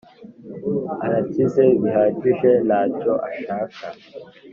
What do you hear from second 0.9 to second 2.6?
arakize bihagije